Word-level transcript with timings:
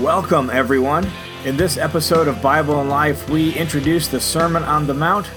Welcome, 0.00 0.50
everyone. 0.50 1.10
In 1.46 1.56
this 1.56 1.78
episode 1.78 2.28
of 2.28 2.42
Bible 2.42 2.82
and 2.82 2.90
Life, 2.90 3.30
we 3.30 3.54
introduce 3.54 4.08
the 4.08 4.20
Sermon 4.20 4.62
on 4.62 4.86
the 4.86 4.92
Mount, 4.92 5.30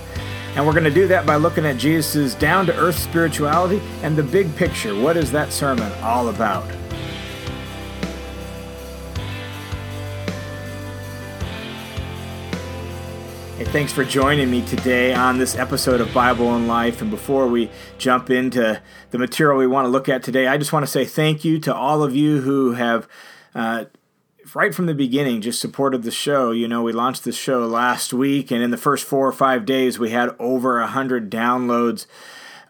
and 0.53 0.67
we're 0.67 0.73
going 0.73 0.83
to 0.83 0.91
do 0.91 1.07
that 1.07 1.25
by 1.25 1.37
looking 1.37 1.65
at 1.65 1.77
Jesus' 1.77 2.35
down 2.35 2.65
to 2.65 2.75
earth 2.75 2.99
spirituality 2.99 3.81
and 4.03 4.17
the 4.17 4.23
big 4.23 4.53
picture. 4.57 4.99
What 4.99 5.15
is 5.15 5.31
that 5.31 5.53
sermon 5.53 5.89
all 6.01 6.27
about? 6.27 6.69
Hey, 13.55 13.63
thanks 13.63 13.93
for 13.93 14.03
joining 14.03 14.51
me 14.51 14.61
today 14.65 15.13
on 15.13 15.37
this 15.37 15.55
episode 15.55 16.01
of 16.01 16.13
Bible 16.13 16.53
and 16.53 16.67
Life. 16.67 17.01
And 17.01 17.09
before 17.09 17.47
we 17.47 17.71
jump 17.97 18.29
into 18.29 18.81
the 19.11 19.17
material 19.17 19.57
we 19.57 19.67
want 19.67 19.85
to 19.85 19.89
look 19.89 20.09
at 20.09 20.21
today, 20.21 20.47
I 20.47 20.57
just 20.57 20.73
want 20.73 20.85
to 20.85 20.91
say 20.91 21.05
thank 21.05 21.45
you 21.45 21.59
to 21.59 21.73
all 21.73 22.03
of 22.03 22.13
you 22.13 22.41
who 22.41 22.73
have 22.73 23.07
uh, 23.55 23.85
right 24.55 24.73
from 24.73 24.85
the 24.85 24.93
beginning 24.93 25.41
just 25.41 25.59
supported 25.59 26.03
the 26.03 26.11
show. 26.11 26.51
You 26.51 26.67
know, 26.67 26.81
we 26.81 26.91
launched 26.91 27.23
the 27.23 27.31
show 27.31 27.65
last 27.65 28.13
week, 28.13 28.51
and 28.51 28.63
in 28.63 28.71
the 28.71 28.77
first 28.77 29.05
four 29.05 29.27
or 29.27 29.31
five 29.31 29.65
days, 29.65 29.99
we 29.99 30.11
had 30.11 30.35
over 30.39 30.79
a 30.79 30.87
hundred 30.87 31.29
downloads 31.29 32.05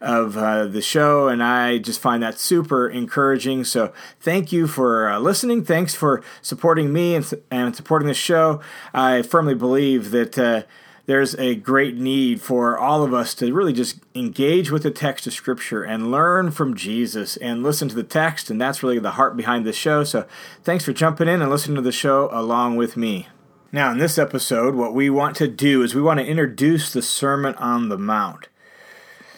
of 0.00 0.36
uh, 0.36 0.64
the 0.64 0.80
show, 0.80 1.28
and 1.28 1.42
I 1.42 1.78
just 1.78 2.00
find 2.00 2.22
that 2.22 2.38
super 2.38 2.88
encouraging. 2.88 3.64
So, 3.64 3.92
thank 4.18 4.50
you 4.50 4.66
for 4.66 5.10
uh, 5.10 5.18
listening. 5.18 5.64
Thanks 5.64 5.94
for 5.94 6.22
supporting 6.40 6.92
me 6.92 7.14
and, 7.14 7.34
and 7.50 7.76
supporting 7.76 8.08
the 8.08 8.14
show. 8.14 8.60
I 8.94 9.22
firmly 9.22 9.54
believe 9.54 10.10
that 10.10 10.38
uh, 10.38 10.62
there's 11.10 11.34
a 11.40 11.56
great 11.56 11.96
need 11.96 12.40
for 12.40 12.78
all 12.78 13.02
of 13.02 13.12
us 13.12 13.34
to 13.34 13.52
really 13.52 13.72
just 13.72 13.98
engage 14.14 14.70
with 14.70 14.84
the 14.84 14.92
text 14.92 15.26
of 15.26 15.32
Scripture 15.32 15.82
and 15.82 16.12
learn 16.12 16.52
from 16.52 16.76
Jesus 16.76 17.36
and 17.38 17.64
listen 17.64 17.88
to 17.88 17.96
the 17.96 18.04
text. 18.04 18.48
And 18.48 18.60
that's 18.60 18.84
really 18.84 19.00
the 19.00 19.10
heart 19.12 19.36
behind 19.36 19.66
the 19.66 19.72
show. 19.72 20.04
So 20.04 20.24
thanks 20.62 20.84
for 20.84 20.92
jumping 20.92 21.26
in 21.26 21.42
and 21.42 21.50
listening 21.50 21.74
to 21.74 21.82
the 21.82 21.90
show 21.90 22.28
along 22.30 22.76
with 22.76 22.96
me. 22.96 23.26
Now, 23.72 23.90
in 23.90 23.98
this 23.98 24.18
episode, 24.18 24.76
what 24.76 24.94
we 24.94 25.10
want 25.10 25.34
to 25.36 25.48
do 25.48 25.82
is 25.82 25.96
we 25.96 26.00
want 26.00 26.20
to 26.20 26.26
introduce 26.26 26.92
the 26.92 27.02
Sermon 27.02 27.56
on 27.56 27.88
the 27.88 27.98
Mount. 27.98 28.46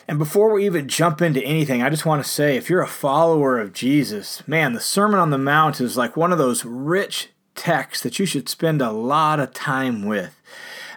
And 0.06 0.18
before 0.18 0.52
we 0.52 0.66
even 0.66 0.88
jump 0.88 1.22
into 1.22 1.42
anything, 1.42 1.82
I 1.82 1.88
just 1.88 2.04
want 2.04 2.22
to 2.22 2.28
say 2.28 2.58
if 2.58 2.68
you're 2.68 2.82
a 2.82 2.86
follower 2.86 3.58
of 3.58 3.72
Jesus, 3.72 4.46
man, 4.46 4.74
the 4.74 4.80
Sermon 4.80 5.18
on 5.18 5.30
the 5.30 5.38
Mount 5.38 5.80
is 5.80 5.96
like 5.96 6.18
one 6.18 6.32
of 6.32 6.38
those 6.38 6.66
rich 6.66 7.30
texts 7.54 8.02
that 8.02 8.18
you 8.18 8.26
should 8.26 8.50
spend 8.50 8.82
a 8.82 8.90
lot 8.90 9.40
of 9.40 9.54
time 9.54 10.04
with. 10.04 10.38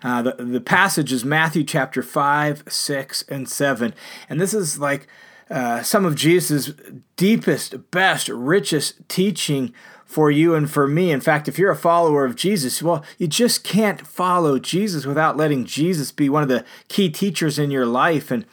Uh, 0.06 0.22
the, 0.22 0.34
the 0.34 0.62
passage 0.62 1.12
is 1.12 1.26
Matthew 1.26 1.64
chapter 1.64 2.04
5, 2.04 2.66
6, 2.68 3.24
and 3.24 3.50
7. 3.50 3.92
And 4.30 4.40
this 4.40 4.54
is 4.54 4.78
like 4.78 5.08
uh, 5.50 5.82
some 5.82 6.06
of 6.06 6.14
Jesus' 6.16 6.74
deepest, 7.16 7.90
best, 7.90 8.30
richest 8.30 9.10
teaching 9.10 9.74
for 10.06 10.30
you 10.30 10.54
and 10.54 10.70
for 10.70 10.86
me. 10.88 11.12
In 11.12 11.22
fact, 11.22 11.48
if 11.48 11.58
you're 11.58 11.72
a 11.72 11.76
follower 11.76 12.24
of 12.24 12.36
Jesus, 12.36 12.84
well, 12.84 13.04
you 13.18 13.26
just 13.26 13.64
can't 13.64 14.06
follow 14.06 14.60
Jesus 14.60 15.08
without 15.08 15.38
letting 15.38 15.66
Jesus 15.66 16.12
be 16.12 16.30
one 16.30 16.44
of 16.44 16.50
the 16.50 16.64
key 16.88 17.10
teachers 17.10 17.58
in 17.58 17.72
your 17.72 17.88
life. 17.88 18.30
And 18.30 18.46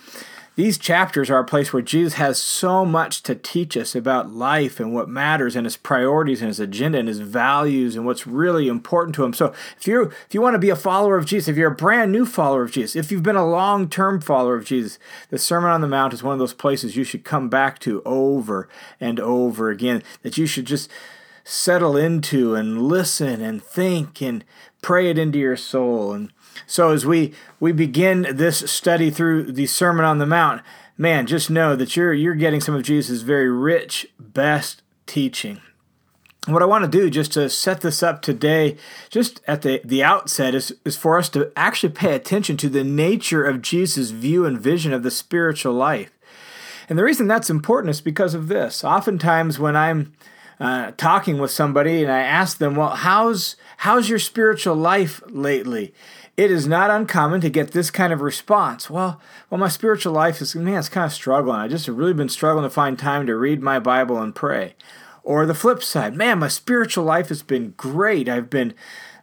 these 0.54 0.76
chapters 0.76 1.30
are 1.30 1.38
a 1.38 1.44
place 1.44 1.72
where 1.72 1.82
Jesus 1.82 2.14
has 2.14 2.40
so 2.40 2.84
much 2.84 3.22
to 3.22 3.34
teach 3.34 3.76
us 3.76 3.94
about 3.94 4.30
life 4.30 4.78
and 4.78 4.92
what 4.92 5.08
matters 5.08 5.56
and 5.56 5.64
his 5.64 5.78
priorities 5.78 6.42
and 6.42 6.48
his 6.48 6.60
agenda 6.60 6.98
and 6.98 7.08
his 7.08 7.20
values 7.20 7.96
and 7.96 8.04
what's 8.04 8.26
really 8.26 8.68
important 8.68 9.14
to 9.14 9.24
him. 9.24 9.32
So 9.32 9.54
if 9.78 9.86
you 9.86 10.02
if 10.02 10.34
you 10.34 10.42
want 10.42 10.54
to 10.54 10.58
be 10.58 10.70
a 10.70 10.76
follower 10.76 11.16
of 11.16 11.24
Jesus, 11.24 11.48
if 11.48 11.56
you're 11.56 11.72
a 11.72 11.74
brand 11.74 12.12
new 12.12 12.26
follower 12.26 12.64
of 12.64 12.72
Jesus, 12.72 12.96
if 12.96 13.10
you've 13.10 13.22
been 13.22 13.36
a 13.36 13.48
long-term 13.48 14.20
follower 14.20 14.56
of 14.56 14.66
Jesus, 14.66 14.98
the 15.30 15.38
Sermon 15.38 15.70
on 15.70 15.80
the 15.80 15.88
Mount 15.88 16.12
is 16.12 16.22
one 16.22 16.34
of 16.34 16.38
those 16.38 16.54
places 16.54 16.96
you 16.96 17.04
should 17.04 17.24
come 17.24 17.48
back 17.48 17.78
to 17.80 18.02
over 18.04 18.68
and 19.00 19.18
over 19.18 19.70
again 19.70 20.02
that 20.22 20.36
you 20.36 20.46
should 20.46 20.66
just 20.66 20.90
settle 21.44 21.96
into 21.96 22.54
and 22.54 22.82
listen 22.82 23.40
and 23.40 23.62
think 23.62 24.20
and 24.20 24.44
pray 24.82 25.08
it 25.08 25.18
into 25.18 25.38
your 25.38 25.56
soul 25.56 26.12
and 26.12 26.32
so 26.66 26.90
as 26.90 27.04
we 27.06 27.34
we 27.60 27.72
begin 27.72 28.26
this 28.30 28.70
study 28.70 29.10
through 29.10 29.52
the 29.52 29.66
Sermon 29.66 30.04
on 30.04 30.18
the 30.18 30.26
Mount, 30.26 30.62
man, 30.96 31.26
just 31.26 31.50
know 31.50 31.76
that 31.76 31.96
you're 31.96 32.14
you're 32.14 32.34
getting 32.34 32.60
some 32.60 32.74
of 32.74 32.82
Jesus' 32.82 33.22
very 33.22 33.50
rich, 33.50 34.06
best 34.18 34.82
teaching. 35.06 35.60
What 36.46 36.62
I 36.62 36.66
want 36.66 36.82
to 36.84 36.90
do 36.90 37.08
just 37.08 37.32
to 37.34 37.48
set 37.48 37.82
this 37.82 38.02
up 38.02 38.20
today, 38.20 38.76
just 39.10 39.40
at 39.46 39.62
the, 39.62 39.80
the 39.84 40.02
outset, 40.02 40.56
is, 40.56 40.74
is 40.84 40.96
for 40.96 41.16
us 41.16 41.28
to 41.30 41.52
actually 41.54 41.92
pay 41.92 42.16
attention 42.16 42.56
to 42.56 42.68
the 42.68 42.82
nature 42.82 43.44
of 43.44 43.62
Jesus' 43.62 44.10
view 44.10 44.44
and 44.44 44.58
vision 44.58 44.92
of 44.92 45.04
the 45.04 45.10
spiritual 45.12 45.72
life. 45.72 46.10
And 46.88 46.98
the 46.98 47.04
reason 47.04 47.28
that's 47.28 47.48
important 47.48 47.90
is 47.90 48.00
because 48.00 48.34
of 48.34 48.48
this. 48.48 48.82
Oftentimes, 48.82 49.60
when 49.60 49.76
I'm 49.76 50.14
uh, 50.58 50.90
talking 50.96 51.38
with 51.38 51.52
somebody 51.52 52.02
and 52.02 52.10
I 52.10 52.20
ask 52.20 52.58
them, 52.58 52.74
"Well, 52.74 52.90
how's 52.90 53.54
how's 53.78 54.08
your 54.08 54.18
spiritual 54.18 54.74
life 54.74 55.22
lately?" 55.28 55.94
It 56.36 56.50
is 56.50 56.66
not 56.66 56.90
uncommon 56.90 57.40
to 57.42 57.50
get 57.50 57.72
this 57.72 57.90
kind 57.90 58.12
of 58.12 58.20
response. 58.20 58.88
Well, 58.88 59.20
well, 59.50 59.58
my 59.58 59.68
spiritual 59.68 60.12
life 60.12 60.40
is 60.40 60.54
man, 60.54 60.78
it's 60.78 60.88
kind 60.88 61.06
of 61.06 61.12
struggling. 61.12 61.56
I 61.56 61.68
just 61.68 61.86
have 61.86 61.96
really 61.96 62.14
been 62.14 62.28
struggling 62.28 62.64
to 62.64 62.70
find 62.70 62.98
time 62.98 63.26
to 63.26 63.36
read 63.36 63.62
my 63.62 63.78
Bible 63.78 64.20
and 64.20 64.34
pray. 64.34 64.74
Or 65.24 65.46
the 65.46 65.54
flip 65.54 65.82
side, 65.82 66.16
man, 66.16 66.40
my 66.40 66.48
spiritual 66.48 67.04
life 67.04 67.28
has 67.28 67.42
been 67.42 67.74
great. 67.76 68.28
I've 68.28 68.50
been 68.50 68.74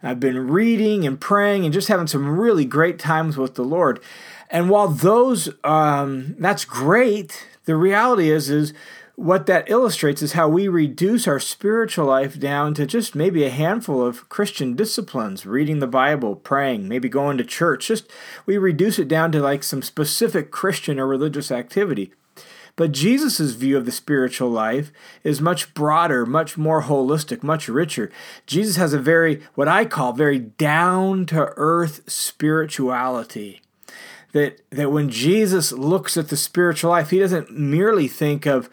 I've 0.02 0.20
been 0.20 0.48
reading 0.48 1.06
and 1.06 1.20
praying 1.20 1.64
and 1.64 1.74
just 1.74 1.88
having 1.88 2.06
some 2.06 2.38
really 2.38 2.64
great 2.64 2.98
times 2.98 3.36
with 3.36 3.54
the 3.54 3.64
Lord. 3.64 4.00
And 4.48 4.70
while 4.70 4.88
those 4.88 5.50
um, 5.62 6.36
that's 6.38 6.64
great, 6.64 7.48
the 7.64 7.76
reality 7.76 8.30
is 8.30 8.48
is 8.48 8.72
what 9.20 9.44
that 9.44 9.68
illustrates 9.68 10.22
is 10.22 10.32
how 10.32 10.48
we 10.48 10.66
reduce 10.66 11.28
our 11.28 11.38
spiritual 11.38 12.06
life 12.06 12.40
down 12.40 12.72
to 12.72 12.86
just 12.86 13.14
maybe 13.14 13.44
a 13.44 13.50
handful 13.50 14.04
of 14.04 14.26
Christian 14.30 14.74
disciplines, 14.74 15.44
reading 15.44 15.78
the 15.78 15.86
Bible, 15.86 16.36
praying, 16.36 16.88
maybe 16.88 17.10
going 17.10 17.36
to 17.36 17.44
church. 17.44 17.88
Just 17.88 18.10
we 18.46 18.56
reduce 18.56 18.98
it 18.98 19.08
down 19.08 19.30
to 19.32 19.42
like 19.42 19.62
some 19.62 19.82
specific 19.82 20.50
Christian 20.50 20.98
or 20.98 21.06
religious 21.06 21.52
activity. 21.52 22.14
But 22.76 22.92
Jesus' 22.92 23.52
view 23.52 23.76
of 23.76 23.84
the 23.84 23.92
spiritual 23.92 24.48
life 24.48 24.90
is 25.22 25.38
much 25.38 25.74
broader, 25.74 26.24
much 26.24 26.56
more 26.56 26.84
holistic, 26.84 27.42
much 27.42 27.68
richer. 27.68 28.10
Jesus 28.46 28.76
has 28.76 28.94
a 28.94 28.98
very, 28.98 29.42
what 29.54 29.68
I 29.68 29.84
call, 29.84 30.14
very 30.14 30.38
down 30.38 31.26
to 31.26 31.52
earth 31.58 32.10
spirituality. 32.10 33.60
That, 34.32 34.62
that 34.70 34.92
when 34.92 35.10
Jesus 35.10 35.72
looks 35.72 36.16
at 36.16 36.28
the 36.28 36.38
spiritual 36.38 36.88
life, 36.90 37.10
he 37.10 37.18
doesn't 37.18 37.50
merely 37.50 38.08
think 38.08 38.46
of 38.46 38.70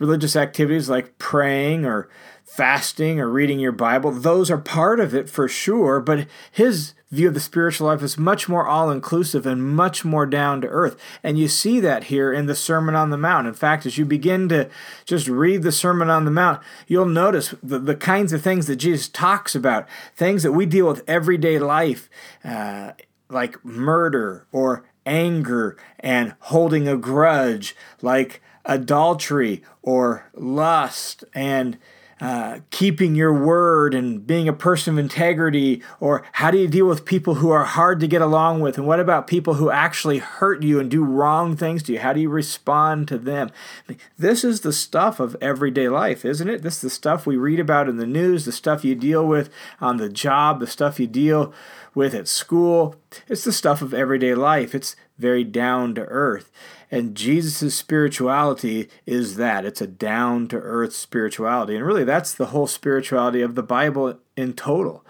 religious 0.00 0.34
activities 0.34 0.90
like 0.90 1.16
praying 1.18 1.84
or 1.84 2.08
fasting 2.44 3.20
or 3.20 3.28
reading 3.28 3.60
your 3.60 3.70
Bible, 3.70 4.10
those 4.10 4.50
are 4.50 4.58
part 4.58 4.98
of 4.98 5.14
it 5.14 5.30
for 5.30 5.46
sure, 5.46 6.00
but 6.00 6.26
his 6.50 6.94
view 7.12 7.28
of 7.28 7.34
the 7.34 7.40
spiritual 7.40 7.86
life 7.86 8.02
is 8.02 8.18
much 8.18 8.48
more 8.48 8.66
all 8.66 8.90
inclusive 8.90 9.46
and 9.46 9.62
much 9.62 10.04
more 10.04 10.26
down 10.26 10.60
to 10.60 10.68
earth. 10.68 10.96
And 11.22 11.38
you 11.38 11.48
see 11.48 11.80
that 11.80 12.04
here 12.04 12.32
in 12.32 12.46
the 12.46 12.54
Sermon 12.54 12.94
on 12.94 13.10
the 13.10 13.16
Mount. 13.16 13.46
In 13.46 13.54
fact, 13.54 13.84
as 13.84 13.98
you 13.98 14.04
begin 14.04 14.48
to 14.48 14.68
just 15.04 15.28
read 15.28 15.62
the 15.62 15.72
Sermon 15.72 16.08
on 16.08 16.24
the 16.24 16.30
Mount, 16.30 16.60
you'll 16.86 17.06
notice 17.06 17.54
the, 17.62 17.78
the 17.78 17.96
kinds 17.96 18.32
of 18.32 18.42
things 18.42 18.66
that 18.66 18.76
Jesus 18.76 19.08
talks 19.08 19.54
about, 19.54 19.88
things 20.14 20.42
that 20.42 20.52
we 20.52 20.66
deal 20.66 20.86
with 20.86 21.04
everyday 21.08 21.58
life, 21.58 22.08
uh, 22.44 22.92
like 23.28 23.64
murder 23.64 24.46
or 24.52 24.84
anger 25.06 25.76
and 25.98 26.34
holding 26.40 26.86
a 26.86 26.96
grudge, 26.96 27.74
like 28.02 28.40
adultery 28.64 29.62
or 29.82 30.30
lust 30.34 31.24
and 31.34 31.78
uh, 32.20 32.58
keeping 32.68 33.14
your 33.14 33.32
word 33.32 33.94
and 33.94 34.26
being 34.26 34.46
a 34.46 34.52
person 34.52 34.94
of 34.94 34.98
integrity? 34.98 35.82
Or 36.00 36.22
how 36.32 36.50
do 36.50 36.58
you 36.58 36.68
deal 36.68 36.86
with 36.86 37.06
people 37.06 37.36
who 37.36 37.50
are 37.50 37.64
hard 37.64 37.98
to 38.00 38.06
get 38.06 38.20
along 38.20 38.60
with? 38.60 38.76
And 38.76 38.86
what 38.86 39.00
about 39.00 39.26
people 39.26 39.54
who 39.54 39.70
actually 39.70 40.18
hurt 40.18 40.62
you 40.62 40.78
and 40.78 40.90
do 40.90 41.02
wrong 41.02 41.56
things 41.56 41.82
to 41.84 41.94
you? 41.94 41.98
How 42.00 42.12
do 42.12 42.20
you 42.20 42.28
respond 42.28 43.08
to 43.08 43.18
them? 43.18 43.50
I 43.88 43.92
mean, 43.92 43.98
this 44.18 44.44
is 44.44 44.60
the 44.60 44.72
stuff 44.72 45.18
of 45.18 45.36
everyday 45.40 45.88
life, 45.88 46.24
isn't 46.24 46.48
it? 46.48 46.62
This 46.62 46.76
is 46.76 46.82
the 46.82 46.90
stuff 46.90 47.26
we 47.26 47.38
read 47.38 47.58
about 47.58 47.88
in 47.88 47.96
the 47.96 48.06
news, 48.06 48.44
the 48.44 48.52
stuff 48.52 48.84
you 48.84 48.94
deal 48.94 49.26
with 49.26 49.48
on 49.80 49.96
the 49.96 50.10
job, 50.10 50.60
the 50.60 50.66
stuff 50.66 51.00
you 51.00 51.06
deal 51.06 51.54
with 51.94 52.14
at 52.14 52.28
school. 52.28 52.96
It's 53.28 53.44
the 53.44 53.52
stuff 53.52 53.80
of 53.80 53.94
everyday 53.94 54.34
life. 54.34 54.74
It's 54.74 54.94
very 55.18 55.44
down 55.44 55.94
to 55.94 56.02
earth. 56.02 56.50
And 56.90 57.14
Jesus' 57.14 57.74
spirituality 57.74 58.88
is 59.06 59.36
that 59.36 59.64
it's 59.64 59.80
a 59.80 59.86
down 59.86 60.48
to 60.48 60.56
earth 60.56 60.92
spirituality. 60.92 61.76
And 61.76 61.86
really, 61.86 62.04
that's 62.04 62.34
the 62.34 62.46
whole 62.46 62.66
spirituality 62.66 63.42
of 63.42 63.54
the 63.54 63.62
Bible 63.62 64.18
in 64.36 64.54
total. 64.54 65.04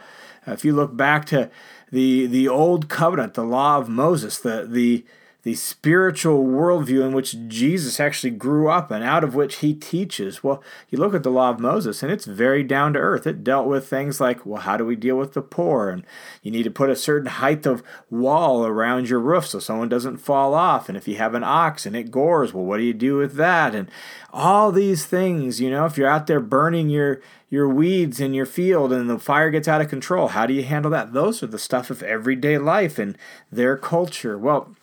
If 0.47 0.65
you 0.65 0.75
look 0.75 0.97
back 0.97 1.25
to 1.27 1.51
the, 1.91 2.27
the 2.27 2.49
old 2.49 2.89
covenant, 2.89 3.35
the 3.35 3.45
law 3.45 3.79
of 3.79 3.89
Moses, 3.89 4.39
the, 4.39 4.67
the 4.69 5.05
the 5.43 5.55
spiritual 5.55 6.45
worldview 6.45 7.07
in 7.07 7.13
which 7.13 7.37
Jesus 7.49 7.99
actually 7.99 8.31
grew 8.31 8.69
up 8.69 8.91
and 8.91 9.03
out 9.03 9.25
of 9.25 9.35
which 9.35 9.57
he 9.57 9.75
teaches. 9.75 10.45
Well, 10.45 10.63
you 10.91 10.99
look 10.99 11.15
at 11.15 11.23
the 11.23 11.31
law 11.31 11.51
of 11.51 11.59
Moses 11.59 12.03
and 12.03 12.13
it's 12.13 12.27
very 12.27 12.63
down 12.63 12.93
to 12.93 12.99
earth. 12.99 13.27
It 13.27 13.43
dealt 13.43 13.67
with 13.67 13.89
things 13.89 14.21
like, 14.21 14.45
well, 14.45 14.61
how 14.61 14.77
do 14.77 14.85
we 14.85 14.97
deal 14.97 15.17
with 15.17 15.33
the 15.33 15.43
poor? 15.43 15.89
And 15.89 16.05
you 16.43 16.51
need 16.51 16.65
to 16.65 16.71
put 16.71 16.91
a 16.91 16.97
certain 16.97 17.29
height 17.29 17.65
of 17.65 17.83
wall 18.11 18.67
around 18.67 19.09
your 19.09 19.21
roof 19.21 19.47
so 19.47 19.59
someone 19.59 19.89
doesn't 19.89 20.19
fall 20.19 20.53
off. 20.53 20.89
And 20.89 20.97
if 20.97 21.09
you 21.09 21.17
have 21.17 21.35
an 21.35 21.45
ox 21.45 21.87
and 21.87 21.97
it 21.97 22.11
gores, 22.11 22.53
well, 22.53 22.65
what 22.65 22.77
do 22.77 22.83
you 22.83 22.95
do 22.95 23.17
with 23.17 23.35
that? 23.37 23.75
And 23.75 23.91
all 24.33 24.71
these 24.71 25.07
things, 25.07 25.61
you 25.61 25.71
know, 25.71 25.87
if 25.87 25.97
you're 25.97 26.09
out 26.09 26.27
there 26.27 26.41
burning 26.41 26.91
your 26.91 27.21
your 27.51 27.69
weeds 27.69 28.21
in 28.21 28.33
your 28.33 28.47
field 28.47 28.93
and 28.93 29.11
the 29.11 29.19
fire 29.19 29.51
gets 29.51 29.67
out 29.67 29.81
of 29.81 29.89
control, 29.89 30.29
how 30.29 30.47
do 30.47 30.55
you 30.55 30.63
handle 30.63 30.91
that? 30.93 31.13
Those 31.13 31.43
are 31.43 31.49
the 31.49 31.59
stuff 31.59 31.91
of 31.91 32.01
everyday 32.01 32.59
life 32.59 32.97
and 32.97 33.19
their 33.51 33.77
culture. 33.77 34.39
Well, 34.39 34.77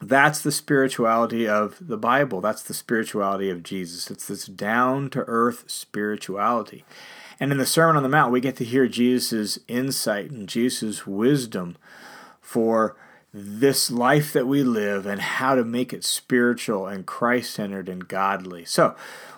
that's 0.00 0.42
the 0.42 0.52
spirituality 0.52 1.48
of 1.48 1.76
the 1.80 1.96
Bible. 1.96 2.40
That's 2.40 2.62
the 2.62 2.74
spirituality 2.74 3.50
of 3.50 3.62
Jesus. 3.62 4.10
It's 4.10 4.26
this 4.26 4.46
down 4.46 5.10
to 5.10 5.24
earth 5.26 5.64
spirituality. 5.66 6.84
And 7.40 7.52
in 7.52 7.58
the 7.58 7.66
Sermon 7.66 7.96
on 7.96 8.02
the 8.02 8.08
Mount, 8.08 8.32
we 8.32 8.40
get 8.40 8.56
to 8.56 8.64
hear 8.64 8.86
Jesus' 8.86 9.58
insight 9.66 10.30
and 10.30 10.48
Jesus' 10.48 11.06
wisdom 11.06 11.76
for 12.40 12.96
this 13.36 13.90
life 13.90 14.32
that 14.32 14.46
we 14.46 14.62
live 14.62 15.06
and 15.06 15.20
how 15.20 15.56
to 15.56 15.64
make 15.64 15.92
it 15.92 16.04
spiritual 16.04 16.86
and 16.86 17.04
Christ 17.04 17.52
centered 17.52 17.88
and 17.88 18.06
godly. 18.06 18.64
So, 18.64 18.94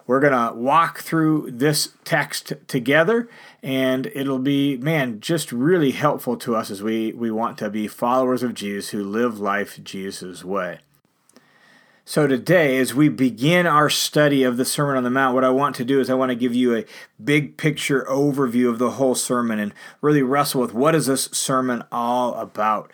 we're 0.07 0.21
going 0.21 0.33
to 0.33 0.55
walk 0.57 1.01
through 1.01 1.51
this 1.51 1.95
text 2.05 2.53
together, 2.69 3.29
and 3.61 4.07
it'll 4.15 4.39
be, 4.39 4.77
man, 4.77 5.21
just 5.21 5.51
really 5.51 5.91
helpful 5.91 6.37
to 6.37 6.55
us 6.55 6.71
as 6.71 6.81
we, 6.81 7.13
we 7.13 7.31
want 7.31 7.59
to 7.59 7.71
be 7.71 7.89
followers 7.89 8.45
of 8.45 8.55
Jesus 8.55 8.91
who 8.91 9.03
live 9.03 9.41
life 9.41 9.83
Jesus' 9.83 10.45
way. 10.45 10.79
So, 12.05 12.29
today, 12.29 12.79
as 12.79 12.95
we 12.95 13.09
begin 13.09 13.67
our 13.67 13.91
study 13.91 14.45
of 14.45 14.59
the 14.59 14.65
Sermon 14.65 14.97
on 14.97 15.03
the 15.03 15.11
Mount, 15.11 15.35
what 15.35 15.43
I 15.43 15.51
want 15.51 15.75
to 15.75 15.85
do 15.85 15.99
is 15.99 16.09
I 16.09 16.15
want 16.15 16.31
to 16.31 16.37
give 16.37 16.55
you 16.55 16.77
a 16.77 16.85
big 17.23 17.57
picture 17.57 18.07
overview 18.09 18.69
of 18.69 18.79
the 18.79 18.93
whole 18.93 19.17
sermon 19.17 19.59
and 19.59 19.75
really 20.01 20.23
wrestle 20.23 20.61
with 20.61 20.73
what 20.73 20.95
is 20.95 21.07
this 21.07 21.25
sermon 21.33 21.83
all 21.91 22.35
about. 22.35 22.93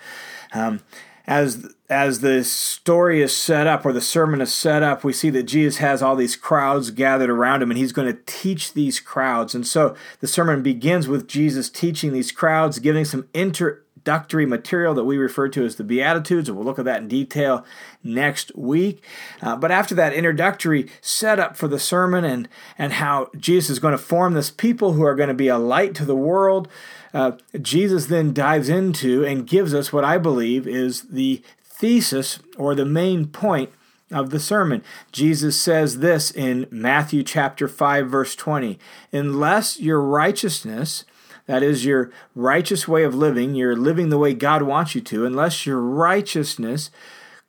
Um, 0.54 0.80
as 1.26 1.72
as 1.88 2.20
the 2.20 2.42
story 2.42 3.20
is 3.20 3.36
set 3.36 3.66
up 3.66 3.84
or 3.84 3.92
the 3.92 4.00
sermon 4.00 4.40
is 4.40 4.52
set 4.52 4.82
up, 4.82 5.04
we 5.04 5.12
see 5.12 5.30
that 5.30 5.42
Jesus 5.44 5.78
has 5.78 6.02
all 6.02 6.16
these 6.16 6.36
crowds 6.36 6.90
gathered 6.90 7.30
around 7.30 7.62
him 7.62 7.70
and 7.70 7.78
he's 7.78 7.92
going 7.92 8.08
to 8.08 8.20
teach 8.24 8.72
these 8.72 8.98
crowds. 8.98 9.54
And 9.54 9.66
so 9.66 9.94
the 10.20 10.26
sermon 10.26 10.62
begins 10.62 11.06
with 11.06 11.28
Jesus 11.28 11.68
teaching 11.68 12.12
these 12.12 12.32
crowds, 12.32 12.78
giving 12.78 13.04
some 13.04 13.28
introductory 13.34 14.46
material 14.46 14.94
that 14.94 15.04
we 15.04 15.18
refer 15.18 15.48
to 15.50 15.64
as 15.64 15.76
the 15.76 15.84
Beatitudes, 15.84 16.48
and 16.48 16.56
we'll 16.56 16.66
look 16.66 16.78
at 16.78 16.86
that 16.86 17.02
in 17.02 17.08
detail 17.08 17.64
next 18.02 18.56
week. 18.56 19.04
Uh, 19.42 19.54
but 19.54 19.70
after 19.70 19.94
that 19.94 20.14
introductory 20.14 20.90
setup 21.02 21.56
for 21.56 21.68
the 21.68 21.78
sermon 21.78 22.24
and, 22.24 22.48
and 22.78 22.94
how 22.94 23.30
Jesus 23.36 23.70
is 23.70 23.78
going 23.78 23.92
to 23.92 23.98
form 23.98 24.32
this 24.32 24.50
people 24.50 24.94
who 24.94 25.04
are 25.04 25.14
going 25.14 25.28
to 25.28 25.34
be 25.34 25.48
a 25.48 25.58
light 25.58 25.94
to 25.96 26.06
the 26.06 26.16
world, 26.16 26.68
uh, 27.14 27.32
Jesus 27.60 28.06
then 28.06 28.32
dives 28.32 28.68
into 28.68 29.24
and 29.24 29.46
gives 29.46 29.74
us 29.74 29.92
what 29.92 30.04
I 30.04 30.18
believe 30.18 30.66
is 30.66 31.02
the 31.02 31.42
thesis 31.62 32.38
or 32.56 32.74
the 32.74 32.86
main 32.86 33.26
point 33.26 33.70
of 34.10 34.30
the 34.30 34.40
sermon. 34.40 34.82
Jesus 35.10 35.60
says 35.60 35.98
this 35.98 36.30
in 36.30 36.66
Matthew 36.70 37.22
chapter 37.22 37.68
5 37.68 38.08
verse 38.08 38.34
20, 38.36 38.78
unless 39.12 39.80
your 39.80 40.00
righteousness 40.00 41.04
that 41.46 41.62
is 41.62 41.84
your 41.84 42.10
righteous 42.34 42.86
way 42.86 43.02
of 43.02 43.14
living, 43.14 43.54
you're 43.54 43.76
living 43.76 44.08
the 44.08 44.18
way 44.18 44.32
God 44.32 44.62
wants 44.62 44.94
you 44.94 45.00
to, 45.02 45.26
unless 45.26 45.66
your 45.66 45.80
righteousness 45.80 46.90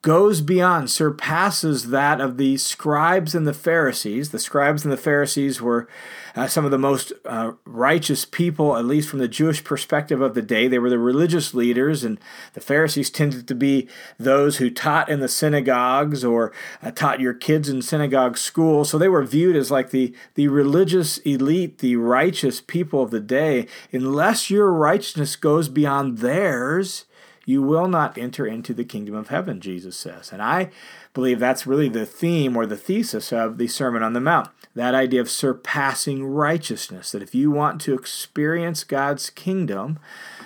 goes 0.03 0.41
beyond, 0.41 0.91
surpasses 0.91 1.89
that 1.89 2.19
of 2.19 2.37
the 2.37 2.57
scribes 2.57 3.33
and 3.33 3.47
the 3.47 3.53
Pharisees. 3.53 4.29
The 4.29 4.37
scribes 4.37 4.83
and 4.83 4.91
the 4.91 4.97
Pharisees 4.97 5.61
were 5.61 5.87
uh, 6.35 6.47
some 6.47 6.65
of 6.65 6.71
the 6.71 6.77
most 6.77 7.13
uh, 7.23 7.53
righteous 7.65 8.25
people, 8.25 8.75
at 8.75 8.83
least 8.83 9.07
from 9.07 9.19
the 9.19 9.29
Jewish 9.29 9.63
perspective 9.63 10.19
of 10.19 10.33
the 10.33 10.41
day. 10.41 10.67
They 10.67 10.77
were 10.77 10.89
the 10.89 10.99
religious 10.99 11.53
leaders, 11.53 12.03
and 12.03 12.19
the 12.53 12.59
Pharisees 12.59 13.09
tended 13.09 13.47
to 13.47 13.55
be 13.55 13.87
those 14.19 14.57
who 14.57 14.69
taught 14.69 15.07
in 15.07 15.21
the 15.21 15.29
synagogues 15.29 16.25
or 16.25 16.51
uh, 16.81 16.91
taught 16.91 17.21
your 17.21 17.33
kids 17.33 17.69
in 17.69 17.81
synagogue 17.81 18.37
school. 18.37 18.83
So 18.83 18.97
they 18.97 19.07
were 19.07 19.23
viewed 19.23 19.55
as 19.55 19.71
like 19.71 19.91
the, 19.91 20.13
the 20.35 20.49
religious 20.49 21.19
elite, 21.19 21.77
the 21.77 21.95
righteous 21.95 22.59
people 22.59 23.03
of 23.03 23.11
the 23.11 23.21
day. 23.21 23.67
Unless 23.93 24.49
your 24.49 24.69
righteousness 24.69 25.37
goes 25.37 25.69
beyond 25.69 26.17
theirs, 26.17 27.05
you 27.45 27.61
will 27.61 27.87
not 27.87 28.17
enter 28.17 28.45
into 28.45 28.73
the 28.73 28.85
kingdom 28.85 29.15
of 29.15 29.27
heaven, 29.27 29.59
Jesus 29.59 29.97
says. 29.97 30.31
And 30.31 30.41
I 30.41 30.69
believe 31.13 31.39
that's 31.39 31.67
really 31.67 31.89
the 31.89 32.05
theme 32.05 32.55
or 32.55 32.65
the 32.65 32.77
thesis 32.77 33.33
of 33.33 33.57
the 33.57 33.67
Sermon 33.67 34.01
on 34.01 34.13
the 34.13 34.21
Mount. 34.21 34.49
That 34.75 34.95
idea 34.95 35.21
of 35.21 35.29
surpassing 35.29 36.25
righteousness. 36.25 37.11
That 37.11 37.21
if 37.21 37.35
you 37.35 37.51
want 37.51 37.81
to 37.81 37.93
experience 37.93 38.83
God's 38.83 39.29
kingdom, 39.29 39.99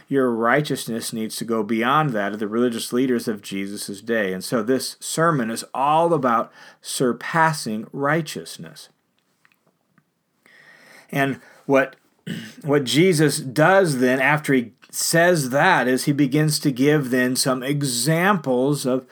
your 0.07 0.31
righteousness 0.31 1.13
needs 1.13 1.35
to 1.37 1.45
go 1.45 1.63
beyond 1.63 2.11
that 2.11 2.33
of 2.33 2.39
the 2.39 2.47
religious 2.47 2.91
leaders 2.91 3.27
of 3.27 3.41
Jesus' 3.41 4.01
day. 4.01 4.33
And 4.33 4.43
so 4.43 4.63
this 4.63 4.97
sermon 4.99 5.51
is 5.51 5.65
all 5.73 6.13
about 6.13 6.51
surpassing 6.81 7.87
righteousness. 7.91 8.89
And 11.11 11.39
what 11.65 11.95
what 12.63 12.83
Jesus 12.83 13.39
does 13.39 13.99
then 13.99 14.19
after 14.19 14.53
he 14.53 14.73
says 14.89 15.49
that 15.49 15.87
as 15.87 16.05
he 16.05 16.11
begins 16.11 16.59
to 16.59 16.71
give 16.71 17.09
then 17.09 17.35
some 17.35 17.63
examples 17.63 18.85
of 18.85 19.05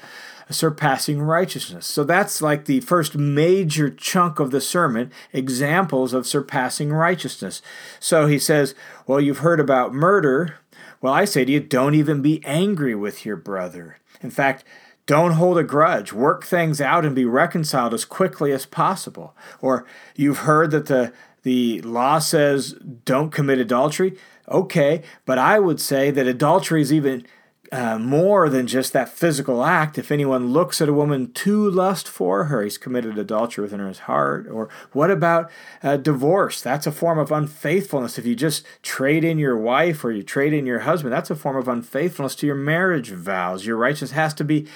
surpassing 0.49 1.21
righteousness. 1.21 1.85
So 1.85 2.03
that's 2.03 2.41
like 2.41 2.65
the 2.65 2.81
first 2.81 3.15
major 3.15 3.89
chunk 3.89 4.39
of 4.39 4.51
the 4.51 4.61
sermon, 4.61 5.11
examples 5.33 6.13
of 6.13 6.27
surpassing 6.27 6.91
righteousness. 6.93 7.61
So 7.99 8.27
he 8.27 8.39
says, 8.39 8.75
Well, 9.07 9.19
you've 9.19 9.39
heard 9.39 9.59
about 9.59 9.93
murder. 9.93 10.59
Well, 11.01 11.13
I 11.13 11.25
say 11.25 11.45
to 11.45 11.51
you, 11.51 11.59
don't 11.59 11.95
even 11.95 12.21
be 12.21 12.43
angry 12.45 12.95
with 12.95 13.25
your 13.25 13.35
brother. 13.35 13.97
In 14.21 14.31
fact, 14.31 14.63
don't 15.05 15.33
hold 15.33 15.57
a 15.57 15.63
grudge. 15.63 16.11
Work 16.13 16.43
things 16.43 16.81
out 16.81 17.05
and 17.05 17.15
be 17.15 17.25
reconciled 17.25 17.93
as 17.93 18.05
quickly 18.05 18.51
as 18.51 18.65
possible. 18.65 19.35
Or 19.61 19.85
you've 20.15 20.39
heard 20.39 20.71
that 20.71 20.87
the, 20.87 21.13
the 21.43 21.81
law 21.81 22.19
says 22.19 22.73
don't 23.05 23.31
commit 23.31 23.59
adultery. 23.59 24.17
Okay, 24.49 25.01
but 25.25 25.37
I 25.37 25.59
would 25.59 25.81
say 25.81 26.11
that 26.11 26.27
adultery 26.27 26.81
is 26.81 26.93
even 26.93 27.25
uh, 27.71 27.97
more 27.97 28.47
than 28.47 28.67
just 28.67 28.93
that 28.93 29.09
physical 29.09 29.63
act. 29.63 29.97
If 29.97 30.11
anyone 30.11 30.53
looks 30.53 30.81
at 30.81 30.89
a 30.89 30.93
woman 30.93 31.31
to 31.33 31.69
lust 31.69 32.07
for 32.07 32.45
her, 32.45 32.61
he's 32.61 32.77
committed 32.77 33.17
adultery 33.17 33.63
within 33.63 33.79
his 33.79 33.99
heart. 33.99 34.47
Or 34.47 34.69
what 34.91 35.09
about 35.09 35.49
uh, 35.81 35.97
divorce? 35.97 36.61
That's 36.61 36.87
a 36.87 36.91
form 36.91 37.17
of 37.17 37.31
unfaithfulness. 37.31 38.17
If 38.17 38.25
you 38.25 38.35
just 38.35 38.65
trade 38.83 39.23
in 39.23 39.39
your 39.39 39.57
wife 39.57 40.05
or 40.05 40.11
you 40.11 40.23
trade 40.23 40.53
in 40.53 40.65
your 40.65 40.79
husband, 40.79 41.13
that's 41.13 41.31
a 41.31 41.35
form 41.35 41.57
of 41.57 41.67
unfaithfulness 41.67 42.35
to 42.35 42.45
your 42.45 42.55
marriage 42.55 43.09
vows. 43.09 43.65
Your 43.65 43.77
righteousness 43.77 44.11
has 44.11 44.33
to 44.35 44.43
be 44.43 44.67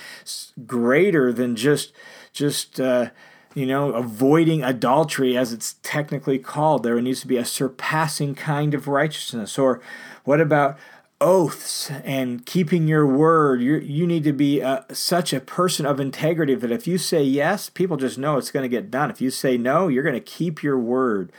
greater 0.65 1.31
than 1.31 1.55
just 1.55 1.93
just. 2.33 2.79
Uh, 2.79 3.09
you 3.55 3.65
know, 3.65 3.93
avoiding 3.93 4.63
adultery 4.63 5.37
as 5.37 5.51
it's 5.51 5.75
technically 5.81 6.37
called. 6.37 6.83
There 6.83 6.99
needs 7.01 7.21
to 7.21 7.27
be 7.27 7.37
a 7.37 7.45
surpassing 7.45 8.35
kind 8.35 8.73
of 8.73 8.87
righteousness. 8.87 9.57
Or 9.57 9.81
what 10.23 10.39
about 10.39 10.77
oaths 11.21 11.91
and 12.03 12.45
keeping 12.45 12.87
your 12.87 13.05
word? 13.05 13.61
you 13.61 13.75
you 13.77 14.07
need 14.07 14.23
to 14.23 14.31
be 14.33 14.61
uh, 14.61 14.81
such 14.91 15.33
a 15.33 15.39
person 15.39 15.85
of 15.85 15.99
integrity 15.99 16.55
that 16.55 16.71
if 16.71 16.87
you 16.87 16.97
say 16.97 17.23
yes, 17.23 17.69
people 17.69 17.97
just 17.97 18.17
know 18.17 18.37
it's 18.37 18.51
going 18.51 18.63
to 18.63 18.69
get 18.69 18.91
done. 18.91 19.09
If 19.09 19.19
you 19.19 19.31
say 19.31 19.57
no, 19.57 19.87
you're 19.87 20.03
going 20.03 20.13
to 20.13 20.21
keep 20.21 20.61
your 20.61 20.77
word. 20.77 21.31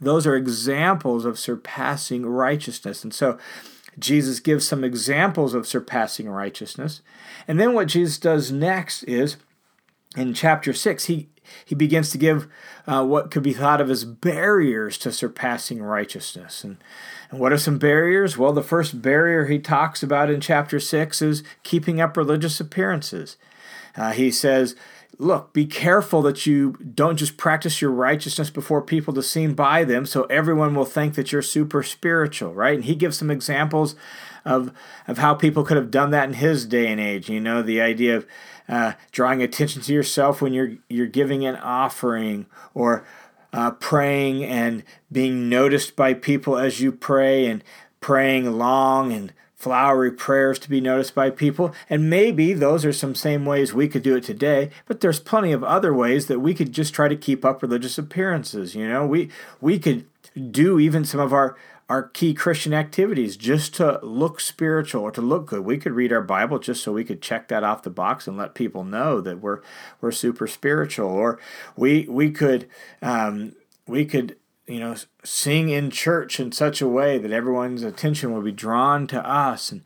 Those 0.00 0.26
are 0.26 0.34
examples 0.34 1.24
of 1.24 1.38
surpassing 1.38 2.26
righteousness. 2.26 3.04
And 3.04 3.14
so 3.14 3.38
Jesus 3.98 4.40
gives 4.40 4.66
some 4.66 4.82
examples 4.82 5.54
of 5.54 5.66
surpassing 5.66 6.28
righteousness. 6.28 7.02
And 7.46 7.60
then 7.60 7.72
what 7.72 7.88
Jesus 7.88 8.18
does 8.18 8.50
next 8.50 9.04
is 9.04 9.36
in 10.16 10.34
chapter 10.34 10.72
6, 10.72 11.04
he 11.06 11.28
he 11.64 11.74
begins 11.74 12.10
to 12.10 12.18
give 12.18 12.46
uh, 12.86 13.04
what 13.04 13.30
could 13.30 13.42
be 13.42 13.52
thought 13.52 13.80
of 13.80 13.90
as 13.90 14.04
barriers 14.04 14.96
to 14.98 15.12
surpassing 15.12 15.82
righteousness. 15.82 16.64
And, 16.64 16.78
and 17.30 17.40
what 17.40 17.52
are 17.52 17.58
some 17.58 17.78
barriers? 17.78 18.38
Well, 18.38 18.52
the 18.52 18.62
first 18.62 19.02
barrier 19.02 19.46
he 19.46 19.58
talks 19.58 20.02
about 20.02 20.30
in 20.30 20.40
chapter 20.40 20.78
6 20.80 21.22
is 21.22 21.42
keeping 21.62 22.00
up 22.00 22.16
religious 22.16 22.60
appearances. 22.60 23.36
Uh, 23.96 24.12
he 24.12 24.30
says, 24.30 24.74
Look, 25.18 25.52
be 25.52 25.66
careful 25.66 26.22
that 26.22 26.46
you 26.46 26.72
don't 26.72 27.18
just 27.18 27.36
practice 27.36 27.82
your 27.82 27.90
righteousness 27.90 28.48
before 28.48 28.80
people 28.80 29.12
to 29.14 29.22
seem 29.22 29.54
by 29.54 29.84
them 29.84 30.06
so 30.06 30.24
everyone 30.24 30.74
will 30.74 30.86
think 30.86 31.14
that 31.14 31.30
you're 31.30 31.42
super 31.42 31.82
spiritual, 31.82 32.54
right? 32.54 32.74
And 32.74 32.84
he 32.84 32.94
gives 32.94 33.18
some 33.18 33.30
examples 33.30 33.94
of, 34.44 34.72
of 35.06 35.18
how 35.18 35.34
people 35.34 35.64
could 35.64 35.76
have 35.76 35.90
done 35.90 36.10
that 36.10 36.28
in 36.28 36.34
his 36.34 36.64
day 36.64 36.88
and 36.88 36.98
age. 36.98 37.28
You 37.28 37.40
know, 37.40 37.62
the 37.62 37.80
idea 37.80 38.16
of 38.16 38.26
uh, 38.68 38.92
drawing 39.10 39.42
attention 39.42 39.82
to 39.82 39.92
yourself 39.92 40.40
when 40.40 40.52
you're 40.52 40.74
you're 40.88 41.06
giving 41.06 41.44
an 41.44 41.56
offering 41.56 42.46
or 42.74 43.04
uh, 43.52 43.70
praying 43.72 44.44
and 44.44 44.82
being 45.10 45.48
noticed 45.48 45.94
by 45.96 46.14
people 46.14 46.56
as 46.56 46.80
you 46.80 46.92
pray 46.92 47.46
and 47.46 47.62
praying 48.00 48.52
long 48.52 49.12
and 49.12 49.32
flowery 49.54 50.10
prayers 50.10 50.58
to 50.58 50.68
be 50.68 50.80
noticed 50.80 51.14
by 51.14 51.30
people. 51.30 51.72
And 51.88 52.10
maybe 52.10 52.52
those 52.52 52.84
are 52.84 52.92
some 52.92 53.14
same 53.14 53.44
ways 53.44 53.72
we 53.72 53.86
could 53.86 54.02
do 54.02 54.16
it 54.16 54.24
today, 54.24 54.70
but 54.86 55.00
there's 55.00 55.20
plenty 55.20 55.52
of 55.52 55.62
other 55.62 55.94
ways 55.94 56.26
that 56.26 56.40
we 56.40 56.52
could 56.52 56.72
just 56.72 56.92
try 56.92 57.06
to 57.06 57.14
keep 57.14 57.44
up 57.44 57.62
religious 57.62 57.96
appearances. 57.96 58.74
You 58.74 58.88
know, 58.88 59.06
we 59.06 59.30
we 59.60 59.78
could 59.78 60.06
do 60.50 60.80
even 60.80 61.04
some 61.04 61.20
of 61.20 61.32
our 61.32 61.56
our 61.92 62.04
key 62.04 62.32
Christian 62.32 62.72
activities 62.72 63.36
just 63.36 63.74
to 63.74 64.00
look 64.02 64.40
spiritual 64.40 65.02
or 65.02 65.10
to 65.10 65.20
look 65.20 65.44
good. 65.44 65.60
We 65.60 65.76
could 65.76 65.92
read 65.92 66.10
our 66.10 66.22
Bible 66.22 66.58
just 66.58 66.82
so 66.82 66.90
we 66.90 67.04
could 67.04 67.20
check 67.20 67.48
that 67.48 67.64
off 67.64 67.82
the 67.82 67.90
box 67.90 68.26
and 68.26 68.34
let 68.34 68.54
people 68.54 68.82
know 68.82 69.20
that 69.20 69.42
we're 69.42 69.60
we're 70.00 70.10
super 70.10 70.46
spiritual. 70.46 71.10
Or 71.10 71.38
we 71.76 72.06
we 72.08 72.30
could 72.30 72.66
um, 73.02 73.56
we 73.86 74.06
could 74.06 74.36
you 74.66 74.80
know 74.80 74.96
sing 75.22 75.68
in 75.68 75.90
church 75.90 76.40
in 76.40 76.50
such 76.50 76.80
a 76.80 76.88
way 76.88 77.18
that 77.18 77.30
everyone's 77.30 77.82
attention 77.82 78.32
will 78.32 78.40
be 78.40 78.52
drawn 78.52 79.06
to 79.08 79.28
us 79.28 79.70
and 79.70 79.82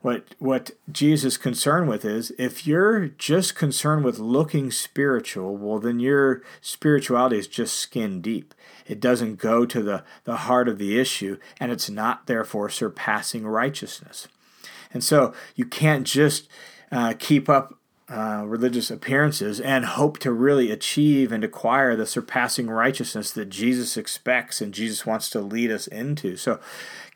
what 0.00 0.34
what 0.38 0.70
Jesus 0.90 1.34
is 1.34 1.38
concerned 1.38 1.88
with 1.88 2.04
is 2.04 2.32
if 2.38 2.66
you're 2.66 3.08
just 3.08 3.56
concerned 3.56 4.04
with 4.04 4.18
looking 4.18 4.70
spiritual, 4.70 5.56
well 5.56 5.78
then 5.78 5.98
your 5.98 6.42
spirituality 6.60 7.38
is 7.38 7.48
just 7.48 7.76
skin 7.76 8.20
deep. 8.20 8.54
It 8.86 9.00
doesn't 9.00 9.36
go 9.36 9.66
to 9.66 9.82
the, 9.82 10.04
the 10.24 10.36
heart 10.36 10.68
of 10.68 10.78
the 10.78 10.98
issue, 10.98 11.38
and 11.60 11.70
it's 11.70 11.90
not 11.90 12.26
therefore 12.26 12.70
surpassing 12.70 13.46
righteousness. 13.46 14.28
And 14.92 15.04
so 15.04 15.34
you 15.54 15.66
can't 15.66 16.06
just 16.06 16.48
uh, 16.90 17.14
keep 17.18 17.48
up 17.48 17.77
uh, 18.10 18.42
religious 18.46 18.90
appearances 18.90 19.60
and 19.60 19.84
hope 19.84 20.18
to 20.18 20.32
really 20.32 20.70
achieve 20.70 21.30
and 21.30 21.44
acquire 21.44 21.94
the 21.94 22.06
surpassing 22.06 22.68
righteousness 22.70 23.30
that 23.32 23.50
Jesus 23.50 23.98
expects 23.98 24.62
and 24.62 24.72
Jesus 24.72 25.04
wants 25.04 25.28
to 25.28 25.40
lead 25.40 25.70
us 25.70 25.86
into. 25.86 26.34
So, 26.36 26.58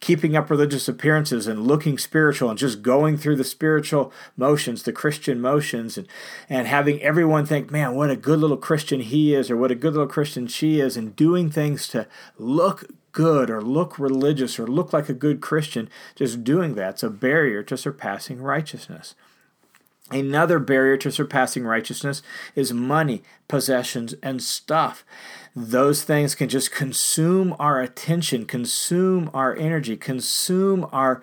keeping 0.00 0.36
up 0.36 0.50
religious 0.50 0.88
appearances 0.88 1.46
and 1.46 1.66
looking 1.66 1.96
spiritual 1.96 2.50
and 2.50 2.58
just 2.58 2.82
going 2.82 3.16
through 3.16 3.36
the 3.36 3.44
spiritual 3.44 4.12
motions, 4.36 4.82
the 4.82 4.92
Christian 4.92 5.40
motions, 5.40 5.96
and, 5.96 6.06
and 6.50 6.66
having 6.66 7.00
everyone 7.00 7.46
think, 7.46 7.70
man, 7.70 7.94
what 7.94 8.10
a 8.10 8.16
good 8.16 8.40
little 8.40 8.58
Christian 8.58 9.00
he 9.00 9.34
is 9.34 9.50
or 9.50 9.56
what 9.56 9.70
a 9.70 9.76
good 9.76 9.94
little 9.94 10.08
Christian 10.08 10.46
she 10.46 10.78
is, 10.78 10.96
and 10.96 11.16
doing 11.16 11.50
things 11.50 11.88
to 11.88 12.06
look 12.36 12.84
good 13.12 13.48
or 13.48 13.62
look 13.62 13.98
religious 13.98 14.58
or 14.58 14.66
look 14.66 14.92
like 14.92 15.08
a 15.08 15.14
good 15.14 15.40
Christian, 15.40 15.88
just 16.16 16.44
doing 16.44 16.74
that's 16.74 17.02
a 17.02 17.08
barrier 17.08 17.62
to 17.62 17.78
surpassing 17.78 18.42
righteousness. 18.42 19.14
Another 20.12 20.58
barrier 20.58 20.96
to 20.98 21.10
surpassing 21.10 21.64
righteousness 21.64 22.22
is 22.54 22.72
money, 22.72 23.22
possessions, 23.48 24.14
and 24.22 24.42
stuff. 24.42 25.04
Those 25.56 26.04
things 26.04 26.34
can 26.34 26.48
just 26.48 26.70
consume 26.70 27.56
our 27.58 27.80
attention, 27.80 28.44
consume 28.44 29.30
our 29.32 29.56
energy, 29.56 29.96
consume 29.96 30.86
our 30.92 31.22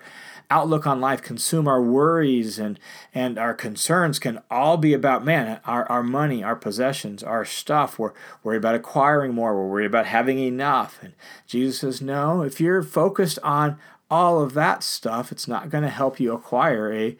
outlook 0.50 0.86
on 0.86 1.00
life, 1.00 1.22
consume 1.22 1.68
our 1.68 1.80
worries 1.80 2.58
and, 2.58 2.78
and 3.14 3.38
our 3.38 3.54
concerns 3.54 4.18
can 4.18 4.40
all 4.50 4.76
be 4.76 4.92
about 4.92 5.24
man, 5.24 5.60
our, 5.64 5.88
our 5.88 6.02
money, 6.02 6.42
our 6.42 6.56
possessions, 6.56 7.22
our 7.22 7.44
stuff. 7.44 7.98
We're 7.98 8.12
worried 8.42 8.58
about 8.58 8.74
acquiring 8.74 9.32
more, 9.32 9.54
we're 9.54 9.68
worried 9.68 9.86
about 9.86 10.06
having 10.06 10.38
enough. 10.40 10.98
And 11.02 11.14
Jesus 11.46 11.80
says, 11.80 12.02
No, 12.02 12.42
if 12.42 12.60
you're 12.60 12.82
focused 12.82 13.38
on 13.44 13.78
all 14.10 14.42
of 14.42 14.54
that 14.54 14.82
stuff, 14.82 15.30
it's 15.30 15.46
not 15.46 15.70
going 15.70 15.84
to 15.84 15.90
help 15.90 16.18
you 16.18 16.32
acquire 16.32 16.92
a 16.92 17.16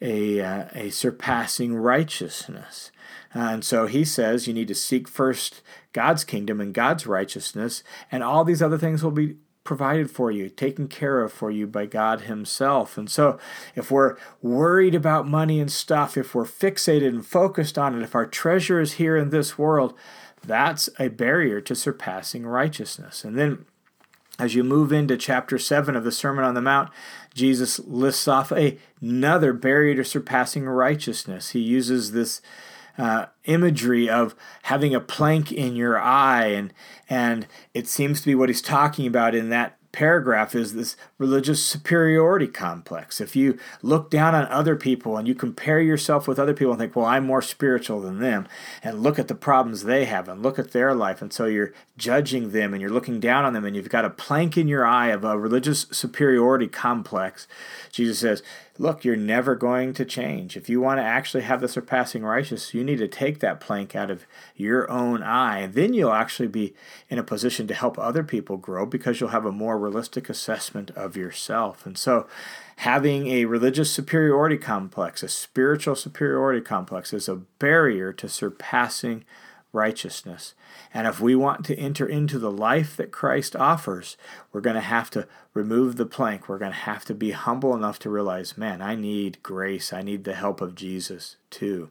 a, 0.00 0.40
uh, 0.40 0.64
a 0.74 0.90
surpassing 0.90 1.74
righteousness. 1.74 2.90
Uh, 3.34 3.40
and 3.40 3.64
so 3.64 3.86
he 3.86 4.04
says 4.04 4.46
you 4.46 4.54
need 4.54 4.68
to 4.68 4.74
seek 4.74 5.08
first 5.08 5.62
God's 5.92 6.24
kingdom 6.24 6.60
and 6.60 6.72
God's 6.72 7.06
righteousness, 7.06 7.82
and 8.10 8.22
all 8.22 8.44
these 8.44 8.62
other 8.62 8.78
things 8.78 9.02
will 9.02 9.10
be 9.10 9.36
provided 9.68 10.10
for 10.10 10.30
you, 10.30 10.48
taken 10.48 10.88
care 10.88 11.20
of 11.20 11.30
for 11.30 11.50
you 11.50 11.66
by 11.66 11.84
God 11.84 12.22
Himself. 12.22 12.96
And 12.96 13.10
so, 13.10 13.38
if 13.74 13.90
we're 13.90 14.16
worried 14.40 14.94
about 14.94 15.28
money 15.28 15.60
and 15.60 15.70
stuff, 15.70 16.16
if 16.16 16.34
we're 16.34 16.44
fixated 16.44 17.08
and 17.08 17.26
focused 17.26 17.76
on 17.76 17.94
it, 17.94 18.02
if 18.02 18.14
our 18.14 18.24
treasure 18.24 18.80
is 18.80 18.94
here 18.94 19.14
in 19.14 19.28
this 19.28 19.58
world, 19.58 19.92
that's 20.42 20.88
a 20.98 21.08
barrier 21.08 21.60
to 21.60 21.74
surpassing 21.74 22.46
righteousness. 22.46 23.24
And 23.24 23.36
then 23.36 23.66
as 24.38 24.54
you 24.54 24.62
move 24.62 24.92
into 24.92 25.16
chapter 25.16 25.58
7 25.58 25.96
of 25.96 26.04
the 26.04 26.12
Sermon 26.12 26.44
on 26.44 26.54
the 26.54 26.62
Mount, 26.62 26.90
Jesus 27.34 27.78
lists 27.80 28.28
off 28.28 28.52
another 28.52 29.52
barrier 29.52 29.96
to 29.96 30.04
surpassing 30.04 30.66
righteousness. 30.66 31.50
He 31.50 31.60
uses 31.60 32.12
this 32.12 32.40
uh, 32.96 33.26
imagery 33.44 34.08
of 34.08 34.34
having 34.64 34.94
a 34.94 35.00
plank 35.00 35.52
in 35.52 35.76
your 35.76 35.98
eye, 35.98 36.46
and 36.46 36.72
and 37.08 37.46
it 37.72 37.86
seems 37.86 38.20
to 38.20 38.26
be 38.26 38.34
what 38.34 38.48
he's 38.48 38.62
talking 38.62 39.06
about 39.06 39.34
in 39.34 39.50
that 39.50 39.77
paragraph 39.92 40.54
is 40.54 40.74
this 40.74 40.96
religious 41.16 41.64
superiority 41.64 42.46
complex. 42.46 43.20
If 43.20 43.34
you 43.34 43.58
look 43.82 44.10
down 44.10 44.34
on 44.34 44.46
other 44.46 44.76
people 44.76 45.16
and 45.16 45.26
you 45.26 45.34
compare 45.34 45.80
yourself 45.80 46.28
with 46.28 46.38
other 46.38 46.54
people 46.54 46.72
and 46.72 46.80
think, 46.80 46.94
well, 46.94 47.06
I'm 47.06 47.26
more 47.26 47.42
spiritual 47.42 48.00
than 48.00 48.20
them, 48.20 48.46
and 48.82 49.02
look 49.02 49.18
at 49.18 49.28
the 49.28 49.34
problems 49.34 49.84
they 49.84 50.04
have 50.04 50.28
and 50.28 50.42
look 50.42 50.58
at 50.58 50.72
their 50.72 50.94
life, 50.94 51.22
and 51.22 51.32
so 51.32 51.46
you're 51.46 51.72
judging 51.96 52.50
them 52.50 52.72
and 52.72 52.80
you're 52.80 52.90
looking 52.90 53.18
down 53.18 53.44
on 53.44 53.52
them 53.52 53.64
and 53.64 53.74
you've 53.74 53.88
got 53.88 54.04
a 54.04 54.10
plank 54.10 54.56
in 54.56 54.68
your 54.68 54.86
eye 54.86 55.08
of 55.08 55.24
a 55.24 55.38
religious 55.38 55.86
superiority 55.90 56.68
complex, 56.68 57.48
Jesus 57.90 58.20
says, 58.20 58.42
look, 58.78 59.04
you're 59.04 59.16
never 59.16 59.56
going 59.56 59.92
to 59.94 60.04
change. 60.04 60.56
If 60.56 60.68
you 60.68 60.80
want 60.80 60.98
to 60.98 61.04
actually 61.04 61.42
have 61.42 61.60
the 61.60 61.68
surpassing 61.68 62.22
righteousness, 62.22 62.72
you 62.72 62.84
need 62.84 62.98
to 62.98 63.08
take 63.08 63.40
that 63.40 63.60
plank 63.60 63.96
out 63.96 64.10
of 64.10 64.24
your 64.54 64.88
own 64.90 65.22
eye. 65.22 65.66
Then 65.66 65.92
you'll 65.92 66.12
actually 66.12 66.48
be 66.48 66.74
in 67.08 67.18
a 67.18 67.24
position 67.24 67.66
to 67.66 67.74
help 67.74 67.98
other 67.98 68.22
people 68.22 68.56
grow 68.56 68.86
because 68.86 69.20
you'll 69.20 69.30
have 69.30 69.44
a 69.44 69.52
more 69.52 69.78
realistic 69.78 70.30
assessment 70.30 70.90
of 70.92 71.16
yourself. 71.16 71.84
And 71.84 71.98
so, 71.98 72.26
having 72.76 73.26
a 73.26 73.46
religious 73.46 73.90
superiority 73.90 74.56
complex, 74.56 75.22
a 75.24 75.28
spiritual 75.28 75.96
superiority 75.96 76.60
complex, 76.60 77.12
is 77.12 77.28
a 77.28 77.36
barrier 77.36 78.12
to 78.12 78.28
surpassing 78.28 79.24
righteousness. 79.72 80.54
And 80.94 81.06
if 81.06 81.20
we 81.20 81.34
want 81.34 81.64
to 81.66 81.76
enter 81.76 82.06
into 82.06 82.38
the 82.38 82.50
life 82.50 82.96
that 82.96 83.10
Christ 83.10 83.54
offers, 83.54 84.16
we're 84.52 84.60
going 84.60 84.74
to 84.74 84.80
have 84.80 85.10
to 85.10 85.26
remove 85.58 85.96
the 85.96 86.06
plank. 86.06 86.48
We're 86.48 86.58
going 86.58 86.70
to 86.70 86.78
have 86.78 87.04
to 87.06 87.14
be 87.14 87.32
humble 87.32 87.74
enough 87.74 87.98
to 88.00 88.10
realize, 88.10 88.56
man, 88.56 88.80
I 88.80 88.94
need 88.94 89.42
grace. 89.42 89.92
I 89.92 90.02
need 90.02 90.22
the 90.22 90.34
help 90.34 90.60
of 90.60 90.76
Jesus 90.76 91.34
too. 91.50 91.88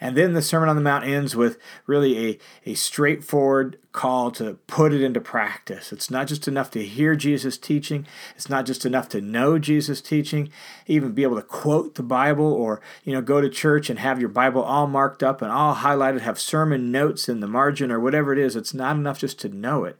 And 0.00 0.16
then 0.16 0.32
the 0.32 0.42
Sermon 0.42 0.68
on 0.68 0.76
the 0.76 0.82
Mount 0.82 1.04
ends 1.04 1.34
with 1.34 1.58
really 1.86 2.28
a, 2.28 2.38
a 2.70 2.74
straightforward 2.74 3.78
call 3.92 4.30
to 4.32 4.54
put 4.68 4.92
it 4.92 5.02
into 5.02 5.20
practice. 5.20 5.92
It's 5.92 6.10
not 6.10 6.28
just 6.28 6.46
enough 6.46 6.70
to 6.70 6.84
hear 6.84 7.16
Jesus 7.16 7.58
teaching, 7.58 8.06
it's 8.36 8.48
not 8.48 8.64
just 8.64 8.86
enough 8.86 9.08
to 9.08 9.20
know 9.20 9.58
Jesus 9.58 10.00
teaching, 10.00 10.48
even 10.86 11.12
be 11.12 11.24
able 11.24 11.36
to 11.36 11.42
quote 11.42 11.96
the 11.96 12.04
Bible 12.04 12.52
or, 12.52 12.80
you 13.02 13.12
know, 13.12 13.22
go 13.22 13.40
to 13.40 13.48
church 13.48 13.90
and 13.90 13.98
have 13.98 14.20
your 14.20 14.28
Bible 14.28 14.62
all 14.62 14.86
marked 14.86 15.22
up 15.22 15.42
and 15.42 15.50
all 15.50 15.74
highlighted, 15.74 16.20
have 16.20 16.38
sermon 16.38 16.92
notes 16.92 17.28
in 17.28 17.40
the 17.40 17.48
margin 17.48 17.90
or 17.90 17.98
whatever 17.98 18.32
it 18.32 18.38
is. 18.38 18.54
It's 18.54 18.74
not 18.74 18.94
enough 18.94 19.18
just 19.18 19.40
to 19.40 19.48
know 19.48 19.84
it. 19.84 19.98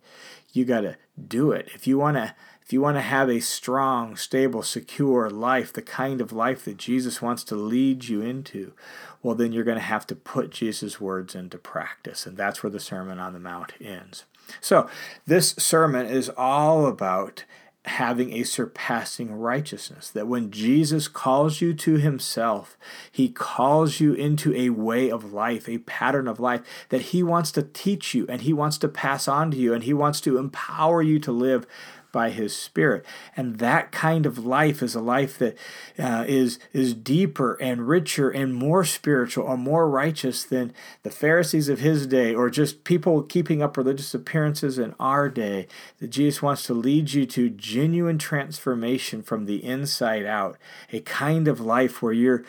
You 0.53 0.65
got 0.65 0.83
to 0.83 0.97
do 1.29 1.53
it. 1.53 1.69
If 1.75 1.87
you 1.87 1.99
want 1.99 2.17
to 2.17 2.35
if 2.71 2.75
you 2.75 2.81
want 2.81 2.99
to 2.99 3.01
have 3.01 3.29
a 3.29 3.41
strong, 3.41 4.15
stable, 4.15 4.63
secure 4.63 5.29
life, 5.29 5.73
the 5.73 5.83
kind 5.83 6.21
of 6.21 6.31
life 6.31 6.65
that 6.67 6.77
Jesus 6.77 7.21
wants 7.21 7.43
to 7.43 7.57
lead 7.57 8.05
you 8.05 8.23
into, 8.23 8.75
well, 9.25 9.35
then 9.35 9.51
you're 9.51 9.65
going 9.65 9.77
to 9.77 9.83
have 9.83 10.07
to 10.07 10.15
put 10.15 10.51
Jesus' 10.51 11.01
words 11.01 11.35
into 11.35 11.59
practice. 11.59 12.27
And 12.27 12.37
that's 12.37 12.63
where 12.63 12.71
the 12.71 12.79
Sermon 12.79 13.19
on 13.19 13.33
the 13.33 13.41
Mount 13.41 13.73
ends. 13.81 14.25
So, 14.61 14.89
this 15.27 15.49
sermon 15.59 16.07
is 16.07 16.29
all 16.37 16.87
about 16.87 17.45
having 17.87 18.33
a 18.35 18.45
surpassing 18.45 19.33
righteousness. 19.33 20.09
That 20.09 20.29
when 20.29 20.53
Jesus 20.53 21.09
calls 21.09 21.61
you 21.61 21.75
to 21.75 21.95
himself, 21.95 22.79
he 23.11 23.31
calls 23.31 23.99
you 23.99 24.13
into 24.13 24.55
a 24.55 24.71
way 24.71 25.11
of 25.11 25.33
life, 25.33 25.69
a 25.69 25.79
pattern 25.79 26.29
of 26.29 26.39
life 26.39 26.63
that 26.91 27.01
he 27.03 27.23
wants 27.25 27.51
to 27.53 27.63
teach 27.63 28.15
you 28.15 28.27
and 28.29 28.43
he 28.43 28.53
wants 28.53 28.79
to 28.79 28.89
pass 28.89 29.27
on 29.27 29.51
to 29.51 29.57
you 29.57 29.75
and 29.75 29.83
he 29.83 29.95
wants 29.95 30.21
to 30.21 30.39
empower 30.39 31.03
you 31.03 31.19
to 31.19 31.33
live 31.33 31.67
by 32.13 32.31
his 32.31 32.55
spirit. 32.55 33.05
And 33.37 33.59
that 33.59 33.93
kind 33.93 34.27
of 34.27 34.39
life 34.39 34.83
is 34.83 34.95
a 34.95 35.01
life 35.01 35.39
that 35.39 35.57
uh, 35.99 36.25
is 36.27 36.59
is 36.73 36.95
deeper 36.95 37.55
and 37.55 37.89
richer 37.89 38.31
and 38.31 38.55
more 38.55 38.85
spiritual 38.85 39.45
or 39.45 39.57
more 39.57 39.89
righteous 39.89 40.45
than 40.45 40.73
the 41.03 41.11
pharisees 41.11 41.69
of 41.69 41.81
his 41.81 42.07
day 42.07 42.35
or 42.35 42.51
just 42.51 42.85
people 42.85 43.23
keeping 43.23 43.63
up 43.63 43.77
religious 43.77 44.15
appearances 44.15 44.79
in 44.79 44.95
our 44.99 45.29
day. 45.29 45.67
That 45.99 46.09
jesus 46.09 46.43
wants 46.43 46.65
to 46.65 46.75
lead 46.75 47.13
you 47.13 47.27
to 47.27 47.51
genuine 47.51 48.19
transformation 48.19 49.23
from 49.23 49.47
the 49.47 49.65
inside 49.65 50.27
out. 50.27 50.57
A 50.93 51.01
kind 51.01 51.49
of 51.49 51.61
life 51.61 52.03
where 52.03 52.13
you're 52.13 52.45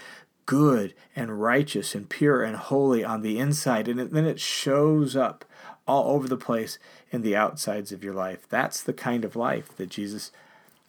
good 0.46 0.94
and 1.16 1.42
righteous 1.42 1.96
and 1.96 2.10
pure 2.10 2.44
and 2.44 2.58
holy 2.58 3.04
on 3.04 3.22
the 3.22 3.40
inside. 3.40 3.88
And 3.88 4.00
then 4.00 4.26
it 4.26 4.40
shows 4.40 5.16
up 5.16 5.46
all 5.88 6.14
over 6.16 6.28
the 6.28 6.38
place 6.38 6.78
in 7.12 7.22
the 7.22 7.36
outsides 7.36 7.92
of 7.92 8.04
your 8.04 8.14
life. 8.14 8.48
That's 8.50 8.82
the 8.82 8.94
kind 8.94 9.26
of 9.26 9.36
life 9.36 9.76
that 9.78 9.90
Jesus 9.90 10.32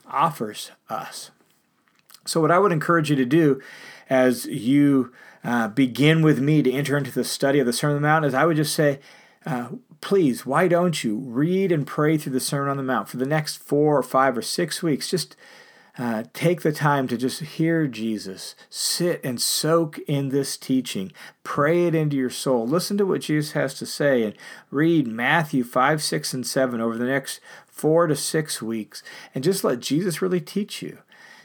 offers 0.07 0.71
us. 0.89 1.31
So, 2.25 2.41
what 2.41 2.51
I 2.51 2.59
would 2.59 2.73
encourage 2.73 3.11
you 3.11 3.17
to 3.17 3.25
do 3.25 3.61
as 4.09 4.47
you 4.47 5.13
uh, 5.45 5.69
begin 5.69 6.23
with 6.23 6.39
me 6.39 6.63
to 6.63 6.73
enter 6.73 6.97
into 6.97 7.11
the 7.11 7.25
study 7.25 7.59
of 7.59 7.67
the 7.67 7.73
Sermon 7.73 7.97
on 7.97 8.03
the 8.03 8.09
Mount 8.09 8.25
is 8.25 8.35
I 8.35 8.45
would 8.45 8.57
just 8.57 8.75
say, 8.75 9.01
uh, 9.45 9.69
please, 10.01 10.47
why 10.47 10.69
don't 10.69 11.03
you 11.03 11.17
read 11.17 11.73
and 11.73 11.87
pray 11.87 12.17
through 12.17 12.33
the 12.33 12.41
Sermon 12.41 12.71
on 12.71 12.77
the 12.77 12.83
Mount 12.83 13.09
for 13.09 13.17
the 13.17 13.27
next 13.27 13.57
four 13.57 13.99
or 13.99 14.03
five 14.03 14.37
or 14.37 14.43
six 14.43 14.83
weeks? 14.83 15.11
Just 15.11 15.35
uh, 15.99 16.25
take 16.33 16.63
the 16.63 16.73
time 16.73 17.07
to 17.09 17.17
just 17.19 17.41
hear 17.41 17.87
Jesus, 17.87 18.55
sit 18.71 19.21
and 19.23 19.41
soak 19.41 19.99
in 20.01 20.31
this 20.31 20.57
teaching, 20.57 21.13
pray 21.45 21.87
it 21.87 21.95
into 21.95 22.17
your 22.17 22.31
soul, 22.31 22.67
listen 22.67 22.97
to 22.97 23.07
what 23.07 23.21
Jesus 23.21 23.53
has 23.53 23.75
to 23.75 23.87
say, 23.87 24.23
and 24.23 24.35
read 24.71 25.07
Matthew 25.07 25.65
5, 25.65 26.03
6, 26.03 26.35
and 26.35 26.47
7 26.47 26.81
over 26.81 26.97
the 26.97 27.05
next 27.05 27.41
four 27.67 28.07
to 28.07 28.17
six 28.17 28.63
weeks, 28.63 29.03
and 29.35 29.45
just 29.45 29.65
let 29.65 29.81
Jesus 29.81 30.23
really 30.23 30.41
teach 30.41 30.83
you. 30.83 30.99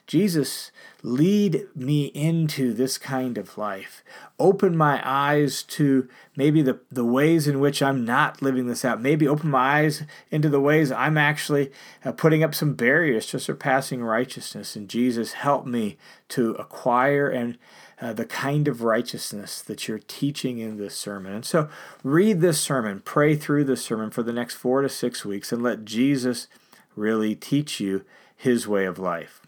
Jesus, 0.07 0.71
lead 1.03 1.67
me 1.75 2.05
into 2.07 2.73
this 2.73 2.97
kind 2.97 3.37
of 3.37 3.57
life. 3.57 4.03
Open 4.39 4.75
my 4.75 5.01
eyes 5.03 5.63
to 5.63 6.07
maybe 6.35 6.61
the, 6.61 6.79
the 6.89 7.03
ways 7.03 7.45
in 7.45 7.59
which 7.59 7.83
I'm 7.83 8.05
not 8.05 8.41
living 8.41 8.67
this 8.67 8.85
out. 8.85 9.01
Maybe 9.01 9.27
open 9.27 9.49
my 9.51 9.79
eyes 9.81 10.03
into 10.31 10.47
the 10.47 10.61
ways 10.61 10.93
I'm 10.93 11.17
actually 11.17 11.71
uh, 12.05 12.13
putting 12.13 12.41
up 12.41 12.55
some 12.55 12.73
barriers 12.73 13.27
to 13.27 13.39
surpassing 13.39 14.01
righteousness. 14.01 14.77
And 14.77 14.87
Jesus, 14.87 15.33
help 15.33 15.65
me 15.65 15.97
to 16.29 16.51
acquire 16.51 17.27
and 17.27 17.57
uh, 17.99 18.13
the 18.13 18.25
kind 18.25 18.67
of 18.67 18.83
righteousness 18.83 19.61
that 19.61 19.87
you're 19.87 19.99
teaching 19.99 20.59
in 20.59 20.77
this 20.77 20.95
sermon. 20.95 21.33
And 21.33 21.45
so 21.45 21.67
read 22.01 22.39
this 22.39 22.61
sermon, 22.61 23.01
pray 23.03 23.35
through 23.35 23.65
this 23.65 23.83
sermon 23.83 24.11
for 24.11 24.23
the 24.23 24.33
next 24.33 24.55
four 24.55 24.81
to 24.81 24.89
six 24.89 25.25
weeks, 25.25 25.51
and 25.51 25.61
let 25.61 25.83
Jesus 25.83 26.47
really 26.95 27.35
teach 27.35 27.79
you 27.79 28.05
his 28.35 28.67
way 28.67 28.85
of 28.85 28.99
life. 28.99 29.41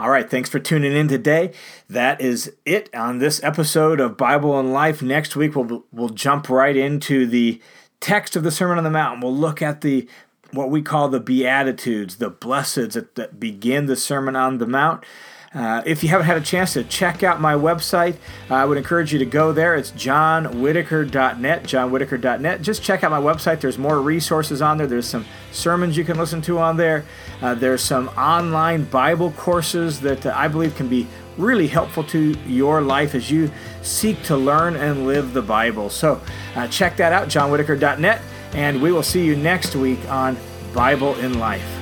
All 0.00 0.10
right, 0.10 0.30
thanks 0.30 0.48
for 0.48 0.60
tuning 0.60 0.92
in 0.92 1.08
today. 1.08 1.52
That 1.90 2.20
is 2.20 2.52
it 2.64 2.88
on 2.94 3.18
this 3.18 3.42
episode 3.42 3.98
of 3.98 4.16
Bible 4.16 4.56
and 4.56 4.72
Life. 4.72 5.02
Next 5.02 5.34
week 5.34 5.56
we'll 5.56 5.84
we'll 5.90 6.10
jump 6.10 6.48
right 6.48 6.76
into 6.76 7.26
the 7.26 7.60
text 7.98 8.36
of 8.36 8.44
the 8.44 8.52
Sermon 8.52 8.78
on 8.78 8.84
the 8.84 8.90
Mount. 8.90 9.24
We'll 9.24 9.36
look 9.36 9.60
at 9.60 9.80
the 9.80 10.08
what 10.52 10.70
we 10.70 10.82
call 10.82 11.08
the 11.08 11.18
beatitudes, 11.18 12.18
the 12.18 12.30
blesseds 12.30 12.92
that, 12.92 13.16
that 13.16 13.40
begin 13.40 13.86
the 13.86 13.96
Sermon 13.96 14.36
on 14.36 14.58
the 14.58 14.68
Mount. 14.68 15.02
Uh, 15.54 15.82
if 15.86 16.02
you 16.02 16.10
haven't 16.10 16.26
had 16.26 16.36
a 16.36 16.42
chance 16.42 16.74
to 16.74 16.84
check 16.84 17.22
out 17.22 17.40
my 17.40 17.54
website, 17.54 18.16
uh, 18.50 18.54
I 18.54 18.64
would 18.66 18.76
encourage 18.76 19.12
you 19.12 19.18
to 19.18 19.24
go 19.24 19.52
there. 19.52 19.74
It's 19.76 19.90
johnwhittaker.net, 19.92 21.62
johnwhittaker.net. 21.62 22.62
Just 22.62 22.82
check 22.82 23.02
out 23.02 23.10
my 23.10 23.20
website. 23.20 23.60
There's 23.60 23.78
more 23.78 24.00
resources 24.02 24.60
on 24.60 24.76
there. 24.76 24.86
There's 24.86 25.08
some 25.08 25.24
sermons 25.50 25.96
you 25.96 26.04
can 26.04 26.18
listen 26.18 26.42
to 26.42 26.58
on 26.58 26.76
there. 26.76 27.04
Uh, 27.40 27.54
there's 27.54 27.82
some 27.82 28.08
online 28.08 28.84
Bible 28.84 29.30
courses 29.32 30.00
that 30.00 30.26
uh, 30.26 30.32
I 30.36 30.48
believe 30.48 30.76
can 30.76 30.88
be 30.88 31.06
really 31.38 31.68
helpful 31.68 32.04
to 32.04 32.36
your 32.46 32.82
life 32.82 33.14
as 33.14 33.30
you 33.30 33.50
seek 33.82 34.22
to 34.24 34.36
learn 34.36 34.76
and 34.76 35.06
live 35.06 35.32
the 35.32 35.42
Bible. 35.42 35.88
So 35.88 36.20
uh, 36.56 36.68
check 36.68 36.96
that 36.98 37.12
out, 37.12 37.28
johnwhittaker.net, 37.28 38.20
and 38.52 38.82
we 38.82 38.92
will 38.92 39.02
see 39.02 39.24
you 39.24 39.34
next 39.34 39.74
week 39.76 40.00
on 40.10 40.36
Bible 40.74 41.14
in 41.16 41.38
Life. 41.38 41.77